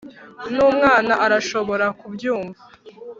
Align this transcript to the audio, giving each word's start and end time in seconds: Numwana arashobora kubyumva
Numwana 0.53 1.13
arashobora 1.25 1.85
kubyumva 1.99 2.61